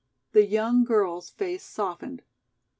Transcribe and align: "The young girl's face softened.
"The 0.33 0.47
young 0.47 0.83
girl's 0.83 1.29
face 1.29 1.61
softened. 1.63 2.23